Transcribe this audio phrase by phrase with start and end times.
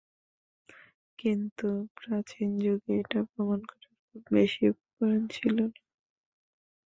[1.19, 1.67] কিন্তু
[1.97, 5.67] প্রাচীন যুগে এটা প্রমাণ করার খুব বেশি উপকরণ ছিল না।